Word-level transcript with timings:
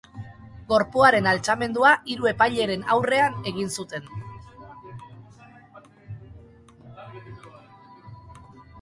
Gorpuaren 0.69 1.27
altxamendua 1.31 1.91
hiru 2.13 2.29
epaileren 2.31 2.87
aurrean 2.95 3.37
egin 3.53 3.71
zuten. 3.83 4.09